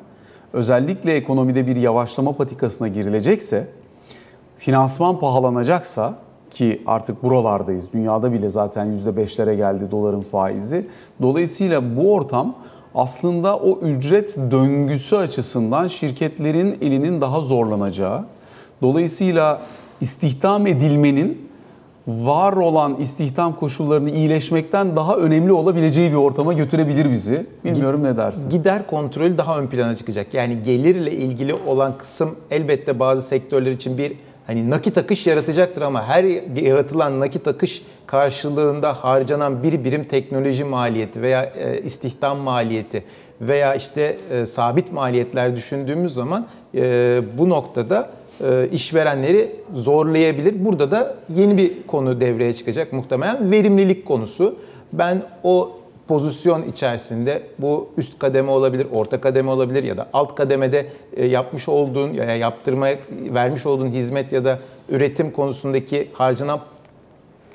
[0.53, 3.69] özellikle ekonomide bir yavaşlama patikasına girilecekse,
[4.59, 6.15] finansman pahalanacaksa
[6.51, 7.93] ki artık buralardayız.
[7.93, 10.87] Dünyada bile zaten %5'lere geldi doların faizi.
[11.23, 12.55] Dolayısıyla bu ortam
[12.95, 18.25] aslında o ücret döngüsü açısından şirketlerin elinin daha zorlanacağı.
[18.83, 19.61] Dolayısıyla
[20.01, 21.44] istihdam edilmenin
[22.07, 27.47] var olan istihdam koşullarını iyileşmekten daha önemli olabileceği bir ortama götürebilir bizi.
[27.65, 28.51] Bilmiyorum ne dersin?
[28.51, 30.35] Gider kontrolü daha ön plana çıkacak.
[30.35, 34.13] Yani gelirle ilgili olan kısım elbette bazı sektörler için bir
[34.47, 36.25] hani nakit akış yaratacaktır ama her
[36.63, 43.05] yaratılan nakit akış karşılığında harcanan bir birim teknoloji maliyeti veya e, istihdam maliyeti
[43.41, 48.11] veya işte e, sabit maliyetler düşündüğümüz zaman e, bu noktada
[48.73, 50.65] işverenleri zorlayabilir.
[50.65, 54.57] Burada da yeni bir konu devreye çıkacak muhtemelen verimlilik konusu.
[54.93, 55.71] Ben o
[56.09, 61.69] pozisyon içerisinde bu üst kademe olabilir, orta kademe olabilir ya da alt kademede e, yapmış
[61.69, 66.61] olduğun ya yaptırmaya vermiş olduğun hizmet ya da üretim konusundaki harcanan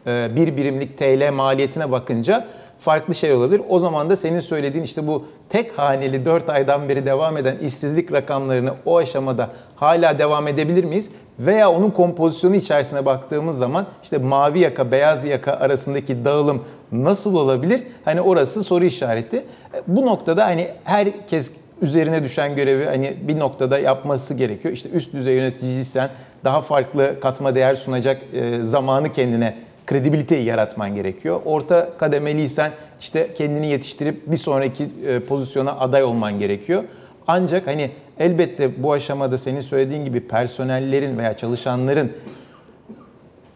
[0.08, 2.48] e, bir birimlik TL maliyetine bakınca
[2.80, 3.62] farklı şey olabilir.
[3.70, 8.12] O zaman da senin söylediğin işte bu tek haneli 4 aydan beri devam eden işsizlik
[8.12, 11.12] rakamlarını o aşamada hala devam edebilir miyiz?
[11.40, 17.84] Veya onun kompozisyonu içerisine baktığımız zaman işte mavi yaka, beyaz yaka arasındaki dağılım nasıl olabilir?
[18.06, 19.38] Hani orası soru işareti.
[19.38, 19.44] E,
[19.88, 24.74] Bu noktada hani herkes üzerine düşen görevi hani bir noktada yapması gerekiyor.
[24.74, 26.10] İşte üst düzey yöneticiysen
[26.44, 29.56] daha farklı katma değer sunacak e, zamanı kendine
[29.90, 31.42] kredibiliteyi yaratman gerekiyor.
[31.46, 36.84] Orta kademeliysen işte kendini yetiştirip bir sonraki e, pozisyona aday olman gerekiyor.
[37.28, 42.12] Ancak hani elbette bu aşamada senin söylediğin gibi personellerin veya çalışanların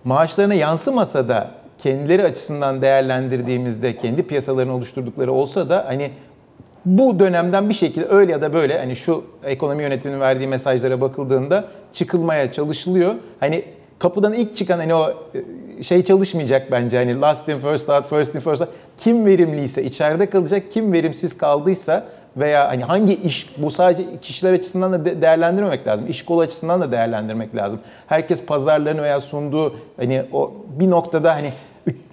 [0.04, 6.12] maaşlarına yansımasa da kendileri açısından değerlendirdiğimizde kendi piyasalarını oluşturdukları olsa da hani
[6.86, 11.66] bu dönemden bir şekilde öyle ya da böyle hani şu ekonomi yönetiminin verdiği mesajlara bakıldığında
[11.92, 13.16] çıkılmaya çalışılıyor.
[13.40, 13.66] Hani
[14.00, 15.44] kapıdan ilk çıkan hani o e,
[15.84, 18.70] şey çalışmayacak bence hani last in first out, first in first out.
[18.98, 22.06] Kim verimliyse içeride kalacak, kim verimsiz kaldıysa
[22.38, 26.08] veya hani hangi iş bu sadece kişiler açısından da de- değerlendirmemek lazım.
[26.08, 27.80] İş kolu açısından da değerlendirmek lazım.
[28.08, 31.50] Herkes pazarlarını veya sunduğu hani o bir noktada hani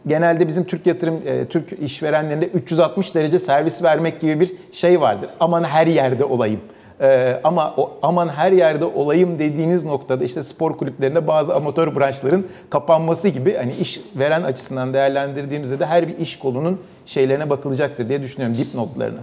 [0.07, 5.31] genelde bizim Türk yatırım e, Türk işverenlerinde 360 derece servis vermek gibi bir şey vardır.
[5.41, 6.61] Aman her yerde olayım.
[7.01, 12.45] Ee, ama o aman her yerde olayım dediğiniz noktada işte spor kulüplerinde bazı amatör branşların
[12.71, 18.23] kapanması gibi hani iş veren açısından değerlendirdiğimizde de her bir iş kolunun şeylerine bakılacaktır diye
[18.23, 19.21] düşünüyorum dipnotlarına.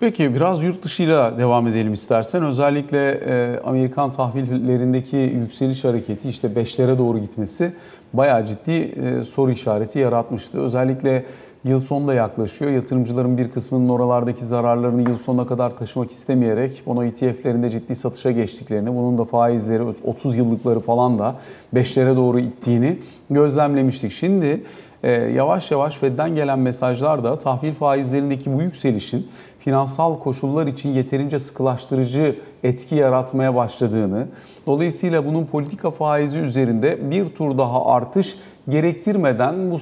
[0.00, 2.44] Peki biraz yurt dışıyla devam edelim istersen.
[2.44, 7.72] Özellikle e, Amerikan tahvillerindeki yükseliş hareketi işte 5'lere doğru gitmesi
[8.12, 10.60] bayağı ciddi e, soru işareti yaratmıştı.
[10.60, 11.24] Özellikle
[11.64, 12.70] yıl sonunda yaklaşıyor.
[12.70, 18.88] Yatırımcıların bir kısmının oralardaki zararlarını yıl sonuna kadar taşımak istemeyerek bono ETF'lerinde ciddi satışa geçtiklerini,
[18.96, 21.34] bunun da faizleri 30 yıllıkları falan da
[21.74, 22.98] 5'lere doğru ittiğini
[23.30, 24.12] gözlemlemiştik.
[24.12, 24.62] Şimdi
[25.02, 29.26] e, yavaş yavaş Fed'den gelen mesajlar da tahvil faizlerindeki bu yükselişin
[29.64, 34.26] finansal koşullar için yeterince sıkılaştırıcı etki yaratmaya başladığını,
[34.66, 38.36] dolayısıyla bunun politika faizi üzerinde bir tur daha artış
[38.68, 39.76] gerektirmeden bu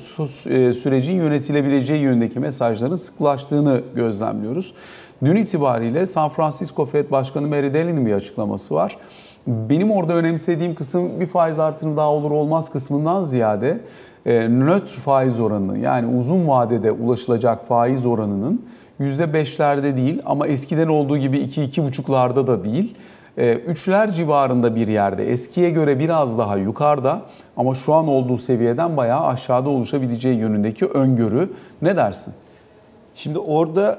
[0.50, 4.74] e, sürecin yönetilebileceği yönündeki mesajların sıklaştığını gözlemliyoruz.
[5.24, 8.96] Dün itibariyle San Francisco Fed Başkanı Mary Daly'nin bir açıklaması var.
[9.46, 13.80] Benim orada önemsediğim kısım bir faiz artırımı daha olur olmaz kısmından ziyade
[14.26, 18.62] e, nötr faiz oranı yani uzun vadede ulaşılacak faiz oranının
[19.00, 22.94] %5'lerde değil ama eskiden olduğu gibi 2-2,5'larda da değil.
[23.36, 27.22] e, Üçler civarında bir yerde eskiye göre biraz daha yukarıda
[27.56, 31.52] ama şu an olduğu seviyeden bayağı aşağıda oluşabileceği yönündeki öngörü.
[31.82, 32.34] Ne dersin?
[33.14, 33.98] Şimdi orada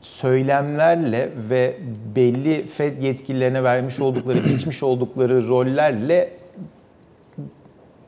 [0.00, 1.76] söylemlerle ve
[2.16, 6.30] belli Fed yetkililerine vermiş oldukları, biçmiş oldukları rollerle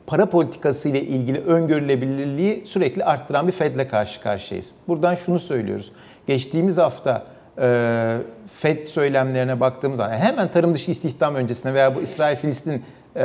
[0.07, 4.71] para politikası ile ilgili öngörülebilirliği sürekli arttıran bir Fed'le karşı karşıyayız.
[4.87, 5.91] Buradan şunu söylüyoruz.
[6.27, 7.23] Geçtiğimiz hafta
[7.61, 8.17] e,
[8.57, 12.83] Fed söylemlerine baktığımız zaman hemen tarım dışı istihdam öncesine veya bu İsrail-Filistin
[13.15, 13.21] e,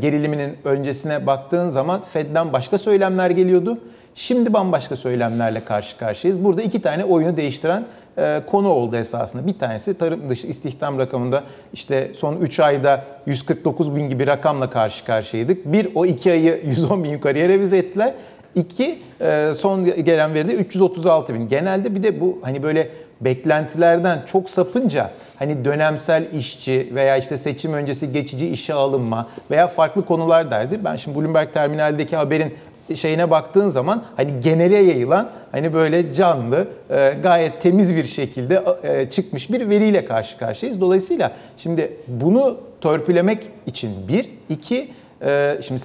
[0.00, 3.78] geriliminin öncesine baktığın zaman Fed'den başka söylemler geliyordu.
[4.14, 6.44] Şimdi bambaşka söylemlerle karşı karşıyayız.
[6.44, 7.84] Burada iki tane oyunu değiştiren
[8.18, 9.46] e, konu oldu esasında.
[9.46, 15.04] Bir tanesi tarım dışı istihdam rakamında işte son 3 ayda 149 bin gibi rakamla karşı
[15.04, 15.72] karşıyaydık.
[15.72, 18.14] Bir o 2 ayı 110 bin yukarıya revize ettiler.
[18.54, 21.48] İki e, son gelen veride 336 bin.
[21.48, 22.88] Genelde bir de bu hani böyle
[23.20, 30.04] beklentilerden çok sapınca hani dönemsel işçi veya işte seçim öncesi geçici işe alınma veya farklı
[30.04, 30.84] konular derdi.
[30.84, 32.54] Ben şimdi Bloomberg terminaldeki haberin
[32.94, 39.10] şeyine baktığın zaman hani genele yayılan hani böyle canlı e, gayet temiz bir şekilde e,
[39.10, 40.80] çıkmış bir veriyle karşı karşıyayız.
[40.80, 44.88] Dolayısıyla şimdi bunu törpülemek için bir, iki
[45.22, 45.80] e, şimdi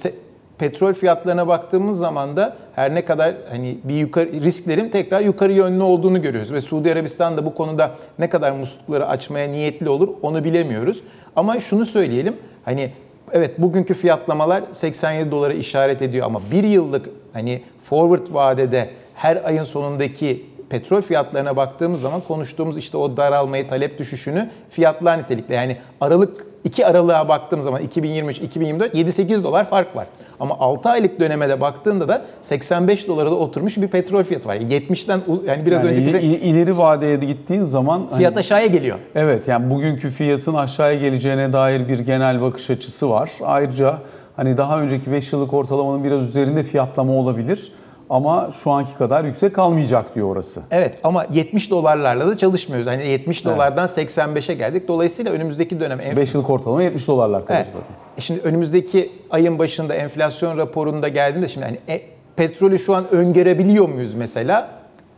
[0.58, 5.82] petrol fiyatlarına baktığımız zaman da her ne kadar hani bir yukarı risklerin tekrar yukarı yönlü
[5.82, 10.44] olduğunu görüyoruz ve Suudi Arabistan da bu konuda ne kadar muslukları açmaya niyetli olur onu
[10.44, 11.02] bilemiyoruz.
[11.36, 12.92] Ama şunu söyleyelim hani
[13.32, 19.64] evet bugünkü fiyatlamalar 87 dolara işaret ediyor ama bir yıllık hani forward vadede her ayın
[19.64, 26.46] sonundaki petrol fiyatlarına baktığımız zaman konuştuğumuz işte o daralmayı, talep düşüşünü fiyatlar nitelikle yani Aralık
[26.64, 30.06] 2 Aralık'a baktığım zaman 2023-2024 7-8 dolar fark var.
[30.40, 34.54] Ama 6 aylık döneme de baktığında da 85 dolara da oturmuş bir petrol fiyatı var.
[34.54, 38.36] Yani 70'ten u- yani biraz Yani önceki il- il- ileri vadeye gittiğin zaman hani- fiyat
[38.36, 38.98] aşağıya geliyor.
[39.14, 43.30] Evet yani bugünkü fiyatın aşağıya geleceğine dair bir genel bakış açısı var.
[43.44, 43.98] Ayrıca
[44.36, 47.72] hani daha önceki 5 yıllık ortalamanın biraz üzerinde fiyatlama olabilir
[48.10, 50.62] ama şu anki kadar yüksek kalmayacak diyor orası.
[50.70, 52.86] Evet ama 70 dolarlarla da çalışmıyoruz.
[52.86, 54.88] Hani 70 dolardan 85'e geldik.
[54.88, 57.66] Dolayısıyla önümüzdeki dönem en 5 yıllık ortalama 70 dolarlar kalır Evet.
[57.66, 57.94] zaten.
[58.18, 62.02] E Şimdi önümüzdeki ayın başında enflasyon raporunda geldiğinde şimdi hani e,
[62.36, 64.68] petrolü şu an öngörebiliyor muyuz mesela?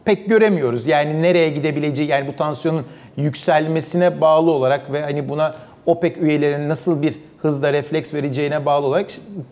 [0.05, 0.87] Pek göremiyoruz.
[0.87, 2.85] Yani nereye gidebileceği yani bu tansiyonun
[3.17, 5.55] yükselmesine bağlı olarak ve hani buna
[5.87, 9.11] OPEC üyelerinin nasıl bir hızla refleks vereceğine bağlı olarak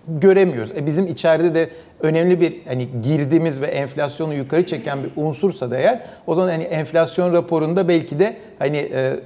[0.08, 0.72] göremiyoruz.
[0.76, 5.78] E bizim içeride de önemli bir hani girdiğimiz ve enflasyonu yukarı çeken bir unsursa da
[5.78, 9.20] eğer o zaman hani enflasyon raporunda belki de hani e,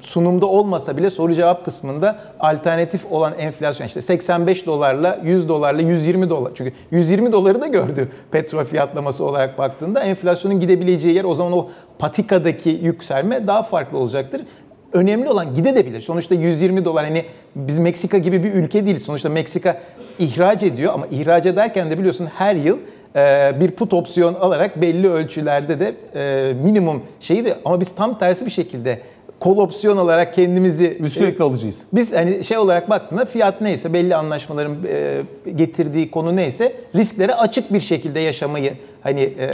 [0.00, 6.30] sunumda olmasa bile soru cevap kısmında alternatif olan enflasyon işte 85 dolarla 100 dolarla 120
[6.30, 11.52] dolar çünkü 120 doları da gördü petrol fiyatlaması olarak baktığında enflasyonun gidebileceği yer o zaman
[11.52, 14.42] o patikadaki yükselme daha farklı olacaktır.
[14.92, 16.00] Önemli olan gidebilir.
[16.00, 17.24] Sonuçta 120 dolar hani
[17.56, 19.02] biz Meksika gibi bir ülke değiliz.
[19.02, 19.80] Sonuçta Meksika
[20.18, 22.78] ihraç ediyor ama ihraç ederken de biliyorsun her yıl
[23.16, 28.18] e, bir put opsiyon alarak belli ölçülerde de e, minimum şeyi de ama biz tam
[28.18, 28.98] tersi bir şekilde
[29.40, 31.82] kol opsiyon olarak kendimizi Biz sürekli alıcıyız.
[31.92, 35.22] biz hani şey olarak baktığında fiyat neyse belli anlaşmaların e,
[35.56, 38.72] getirdiği konu neyse risklere açık bir şekilde yaşamayı
[39.02, 39.50] hani e,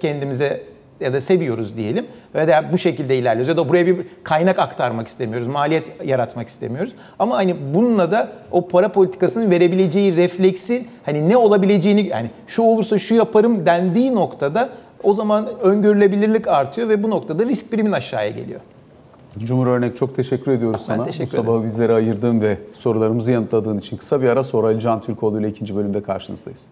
[0.00, 0.62] kendimize
[1.00, 5.08] ya da seviyoruz diyelim ve de bu şekilde ilerliyoruz ya da buraya bir kaynak aktarmak
[5.08, 6.92] istemiyoruz, maliyet yaratmak istemiyoruz.
[7.18, 12.98] Ama hani bununla da o para politikasının verebileceği refleksi hani ne olabileceğini yani şu olursa
[12.98, 14.68] şu yaparım dendiği noktada
[15.02, 18.60] o zaman öngörülebilirlik artıyor ve bu noktada risk primin aşağıya geliyor.
[19.38, 21.04] Cumhur Örnek çok teşekkür ediyoruz sana.
[21.04, 25.00] teşekkür Bu sabahı bizlere ayırdığın ve sorularımızı yanıtladığın için kısa bir ara sonra Ali Can
[25.00, 26.68] Türkoğlu ile ikinci bölümde karşınızdayız.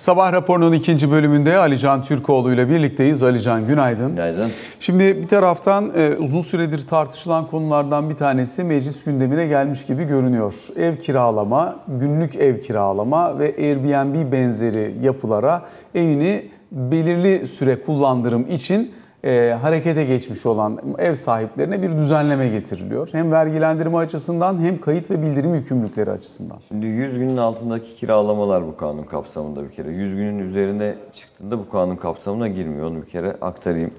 [0.00, 3.22] Sabah raporunun ikinci bölümünde Ali Can Türkoğlu ile birlikteyiz.
[3.22, 4.10] Ali Can günaydın.
[4.10, 4.50] Günaydın.
[4.80, 10.54] Şimdi bir taraftan e, uzun süredir tartışılan konulardan bir tanesi meclis gündemine gelmiş gibi görünüyor.
[10.76, 15.62] Ev kiralama, günlük ev kiralama ve Airbnb benzeri yapılara
[15.94, 18.92] evini belirli süre kullandırım için
[19.24, 23.08] e, harekete geçmiş olan ev sahiplerine bir düzenleme getiriliyor.
[23.12, 26.56] Hem vergilendirme açısından hem kayıt ve bildirim yükümlülükleri açısından.
[26.68, 29.90] Şimdi 100 günün altındaki kiralamalar bu kanun kapsamında bir kere.
[29.90, 32.86] 100 günün üzerine çıktığında bu kanun kapsamına girmiyor.
[32.86, 33.90] Onu bir kere aktarayım.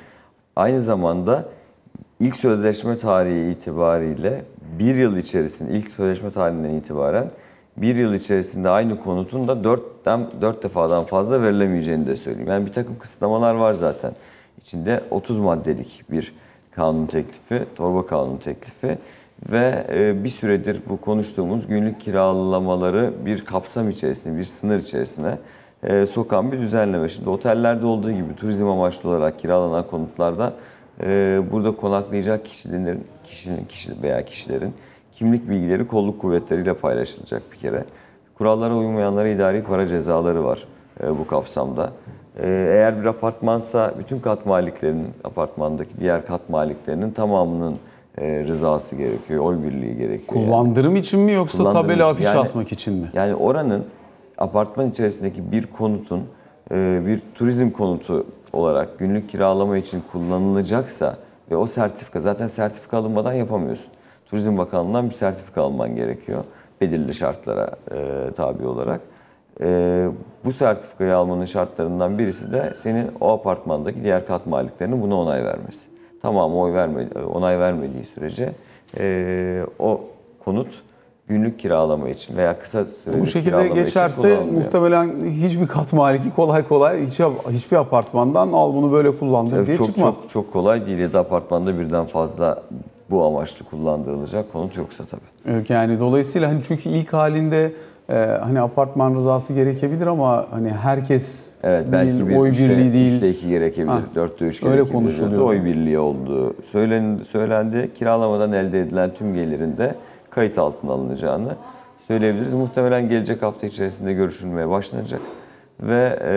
[0.56, 1.46] Aynı zamanda
[2.20, 4.46] ilk sözleşme tarihi itibariyle
[4.80, 7.28] bir yıl içerisinde, ilk sözleşme tarihinden itibaren
[7.78, 12.50] bir yıl içerisinde aynı konutun da dörtten, dört defadan fazla verilemeyeceğini de söyleyeyim.
[12.50, 14.12] Yani bir takım kısıtlamalar var zaten.
[14.64, 16.34] İçinde 30 maddelik bir
[16.72, 18.98] kanun teklifi, torba kanun teklifi
[19.52, 25.38] ve e, bir süredir bu konuştuğumuz günlük kiralamaları bir kapsam içerisinde, bir sınır içerisine
[25.84, 27.10] e, sokan bir düzenleme.
[27.10, 30.54] Şimdi otellerde olduğu gibi turizm amaçlı olarak kiralanan konutlarda
[31.04, 34.74] e, burada konaklayacak kişilerin, kişinin kişi veya kişilerin
[35.14, 37.84] kimlik bilgileri kolluk kuvvetleriyle paylaşılacak bir kere.
[38.38, 40.68] Kurallara uymayanlara idari para cezaları var
[41.20, 41.92] bu kapsamda.
[42.40, 47.76] E, eğer bir apartmansa bütün kat maliklerinin, apartmandaki diğer kat maliklerinin tamamının
[48.18, 50.42] e, rızası gerekiyor, oy birliği gerekiyor.
[50.42, 50.46] yani.
[50.46, 52.12] Kullandırım için mi yoksa Kullandırım tabela için.
[52.14, 53.10] afiş Yani- asmak için mi?
[53.14, 53.86] Yani oranın
[54.38, 56.24] apartman içerisindeki bir konutun
[56.72, 61.16] e, bir turizm konutu olarak günlük kiralama için kullanılacaksa
[61.52, 63.88] ve o sertifika zaten sertifika alınmadan yapamıyorsun.
[64.30, 66.44] Turizm Bakanlığı'ndan bir sertifika alman gerekiyor
[66.82, 69.02] belirli şartlara e, tabi olarak.
[69.62, 70.08] E,
[70.46, 75.86] bu sertifikayı almanın şartlarından birisi de senin o apartmandaki diğer kat maliklerinin buna onay vermesi.
[76.22, 78.54] Tamam oy vermedi, onay vermediği sürece
[79.00, 80.02] e, o
[80.46, 80.84] konut
[81.28, 87.08] günlük kiralama için veya kısa süreli Bu şekilde geçerse muhtemelen hiçbir kat maliki kolay kolay
[87.08, 87.20] hiç,
[87.50, 90.22] hiçbir apartmandan al bunu böyle kullandır Tabii diye çok, çıkmaz.
[90.22, 92.64] Çok, çok kolay değil ya da apartmanda birden fazla
[93.10, 95.56] bu amaçlı kullandırılacak konut yoksa tabii.
[95.56, 97.72] Evet, Yani dolayısıyla hani çünkü ilk halinde
[98.10, 103.14] e, hani apartman rızası gerekebilir ama hani herkes Evet belki bir oy üçte, birliği değil.
[103.16, 104.94] üçte iki gerekebilir, Ha, dörtte üç öyle gerekebilir.
[104.94, 105.32] konuşuluyor.
[105.32, 107.92] dörtte Oy birliği olduğu söylendi, söylendi.
[107.96, 109.96] Kiralamadan elde edilen tüm gelirin de
[110.30, 111.56] kayıt altına alınacağını
[112.08, 112.54] söyleyebiliriz.
[112.54, 115.22] Muhtemelen gelecek hafta içerisinde görüşülmeye başlanacak.
[115.80, 116.34] Ve e,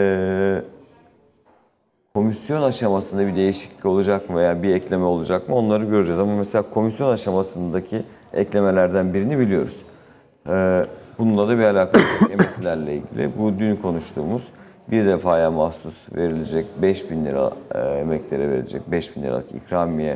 [2.15, 6.21] komisyon aşamasında bir değişiklik olacak mı veya bir ekleme olacak mı onları göreceğiz.
[6.21, 9.77] Ama mesela komisyon aşamasındaki eklemelerden birini biliyoruz.
[10.49, 10.81] Ee,
[11.19, 13.31] bununla da bir alakası yok emeklilerle ilgili.
[13.39, 14.43] Bu dün konuştuğumuz
[14.91, 20.15] bir defaya mahsus verilecek 5 bin lira e, emeklere verilecek 5 bin liralık ikramiye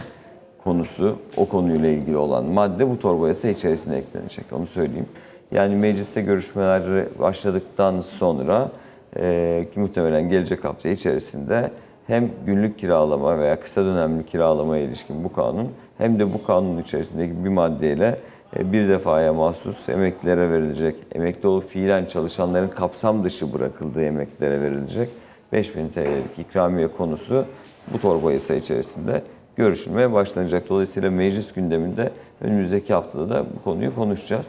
[0.64, 5.06] konusu o konuyla ilgili olan madde bu torba yasa içerisine eklenecek onu söyleyeyim.
[5.52, 6.82] Yani mecliste görüşmeler
[7.18, 8.68] başladıktan sonra
[9.16, 11.70] e, ki muhtemelen gelecek hafta içerisinde
[12.06, 17.44] hem günlük kiralama veya kısa dönemli kiralamaya ilişkin bu kanun hem de bu kanunun içerisindeki
[17.44, 18.18] bir maddeyle
[18.56, 25.08] bir defaya mahsus emeklilere verilecek, emekli olup fiilen çalışanların kapsam dışı bırakıldığı emeklilere verilecek
[25.52, 27.44] 5000 TL'lik ikramiye konusu
[27.92, 29.22] bu torba yasa içerisinde
[29.56, 30.68] görüşülmeye başlanacak.
[30.68, 34.46] Dolayısıyla meclis gündeminde önümüzdeki haftada da bu konuyu konuşacağız.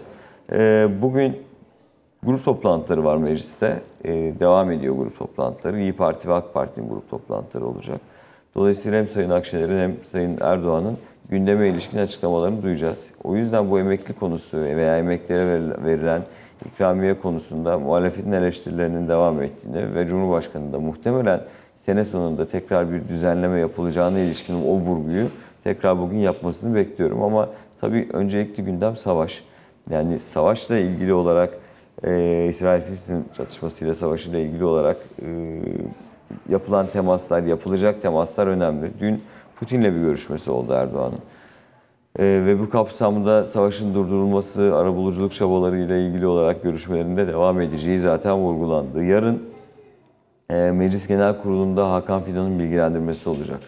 [0.51, 1.49] E, Bugün
[2.23, 3.81] Grup toplantıları var mecliste.
[4.05, 5.79] Ee, devam ediyor grup toplantıları.
[5.79, 8.01] İyi Parti ve AK Parti'nin grup toplantıları olacak.
[8.55, 10.97] Dolayısıyla hem Sayın Akşener'in hem Sayın Erdoğan'ın
[11.29, 13.05] gündeme ilişkin açıklamalarını duyacağız.
[13.23, 16.21] O yüzden bu emekli konusu veya emeklilere veril- verilen
[16.65, 21.41] ikramiye konusunda muhalefetin eleştirilerinin devam ettiğini ve Cumhurbaşkanı da muhtemelen
[21.77, 25.27] sene sonunda tekrar bir düzenleme yapılacağına ilişkin o vurguyu
[25.63, 27.23] tekrar bugün yapmasını bekliyorum.
[27.23, 27.49] Ama
[27.81, 29.43] tabii öncelikli gündem savaş.
[29.89, 31.49] Yani savaşla ilgili olarak
[32.03, 35.27] e, İsrail-Filistin çatışmasıyla savaşıyla ilgili olarak e,
[36.49, 38.91] yapılan temaslar, yapılacak temaslar önemli.
[38.99, 39.23] Dün
[39.55, 41.19] Putin'le bir görüşmesi oldu Erdoğan'ın.
[42.19, 49.03] E, ve bu kapsamda savaşın durdurulması, arabuluculuk çabalarıyla ilgili olarak görüşmelerinde devam edeceği zaten vurgulandı.
[49.03, 49.43] Yarın
[50.49, 53.59] e, Meclis Genel Kurulu'nda Hakan Fidan'ın bilgilendirmesi olacak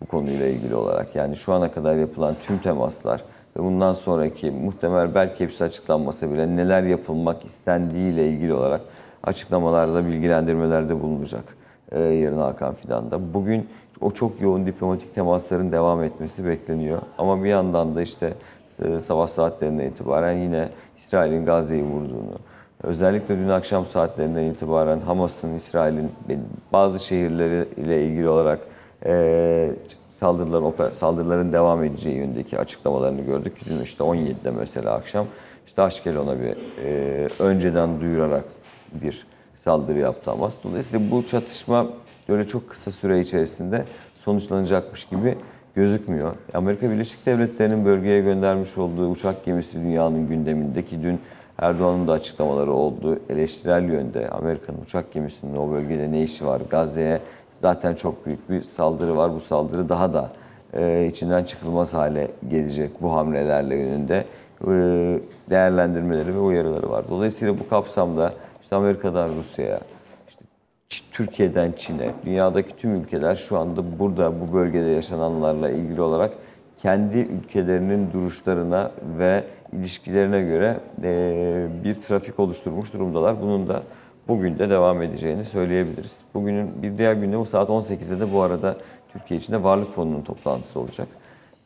[0.00, 1.14] bu konuyla ilgili olarak.
[1.14, 3.24] Yani şu ana kadar yapılan tüm temaslar
[3.56, 8.80] ve bundan sonraki muhtemel belki hepsi açıklanmasa bile neler yapılmak istendiği ile ilgili olarak
[9.22, 11.44] açıklamalarda, bilgilendirmelerde bulunacak.
[11.92, 13.34] E, yarın Hakan Fidan'da.
[13.34, 13.68] Bugün
[14.00, 17.02] o çok yoğun diplomatik temasların devam etmesi bekleniyor.
[17.18, 18.34] Ama bir yandan da işte
[18.84, 20.68] e, sabah saatlerinden itibaren yine
[20.98, 22.38] İsrail'in Gazze'yi vurduğunu,
[22.82, 26.10] özellikle dün akşam saatlerinden itibaren Hamas'ın İsrail'in
[26.72, 28.60] bazı şehirleri ile ilgili olarak
[29.06, 29.70] e,
[30.20, 33.52] saldırıların, saldırıların devam edeceği yönündeki açıklamalarını gördük.
[33.68, 35.26] Dün işte 17'de mesela akşam
[35.66, 38.44] işte Aşkelon'a bir e, önceden duyurarak
[38.92, 39.26] bir
[39.68, 40.54] saldırı yaptı Hamas.
[40.64, 41.86] Dolayısıyla bu çatışma
[42.28, 43.84] böyle çok kısa süre içerisinde
[44.16, 45.38] sonuçlanacakmış gibi
[45.74, 46.32] gözükmüyor.
[46.54, 51.20] Amerika Birleşik Devletleri'nin bölgeye göndermiş olduğu uçak gemisi dünyanın gündemindeki dün
[51.58, 53.18] Erdoğan'ın da açıklamaları oldu.
[53.30, 56.62] Eleştirel yönde Amerika'nın uçak gemisinin o bölgede ne işi var?
[56.70, 57.20] Gazze'ye
[57.52, 59.34] zaten çok büyük bir saldırı var.
[59.34, 60.30] Bu saldırı daha da
[60.74, 64.24] e, içinden çıkılmaz hale gelecek bu hamlelerle yönünde
[64.64, 64.70] e,
[65.50, 67.04] değerlendirmeleri ve uyarıları var.
[67.10, 68.32] Dolayısıyla bu kapsamda
[68.68, 69.80] işte Amerika'dan Rusya'ya,
[70.28, 76.32] işte Türkiye'den Çin'e, dünyadaki tüm ülkeler şu anda burada bu bölgede yaşananlarla ilgili olarak
[76.82, 80.80] kendi ülkelerinin duruşlarına ve ilişkilerine göre
[81.84, 83.42] bir trafik oluşturmuş durumdalar.
[83.42, 83.82] Bunun da
[84.28, 86.16] bugün de devam edeceğini söyleyebiliriz.
[86.34, 88.76] Bugünün bir diğer gündemi saat 18'de de bu arada
[89.12, 91.08] Türkiye içinde Varlık Fonu'nun toplantısı olacak.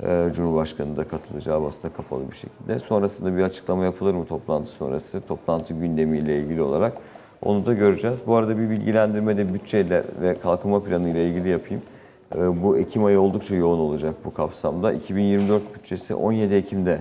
[0.07, 2.79] Ee, Cumhurbaşkanı da katılacağı basına kapalı bir şekilde.
[2.79, 5.21] Sonrasında bir açıklama yapılır mı toplantı sonrası?
[5.21, 6.93] Toplantı gündemiyle ilgili olarak
[7.43, 8.19] onu da göreceğiz.
[8.27, 11.83] Bu arada bir bilgilendirme de bütçeyle ve kalkınma planı ile ilgili yapayım.
[12.37, 14.93] Ee, Bu Ekim ayı oldukça yoğun olacak bu kapsamda.
[14.93, 16.99] 2024 bütçesi 17 Ekim'de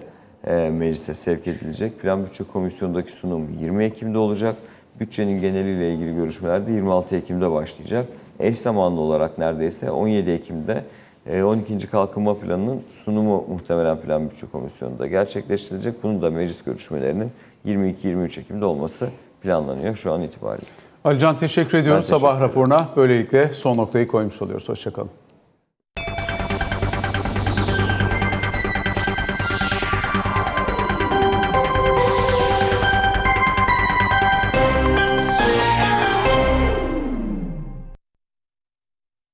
[0.47, 1.99] e, meclise sevk edilecek.
[1.99, 4.55] Plan Bütçe Komisyonu'ndaki sunum 20 Ekim'de olacak.
[4.99, 8.05] Bütçenin geneliyle ilgili görüşmeler de 26 Ekim'de başlayacak.
[8.39, 10.83] Eş zamanlı olarak neredeyse 17 Ekim'de
[11.29, 11.87] 12.
[11.87, 16.03] Kalkınma Planı'nın sunumu muhtemelen Plan Bütçe Komisyonu'nda gerçekleştirilecek.
[16.03, 17.31] Bunun da meclis görüşmelerinin
[17.65, 19.09] 22-23 Ekim'de olması
[19.41, 20.65] planlanıyor şu an itibariyle.
[21.03, 22.49] Alican teşekkür ediyoruz teşekkür sabah ederim.
[22.49, 22.87] raporuna.
[22.95, 24.69] Böylelikle son noktayı koymuş oluyoruz.
[24.69, 25.09] Hoşçakalın.